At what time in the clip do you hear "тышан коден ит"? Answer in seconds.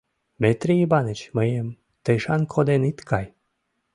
2.03-2.99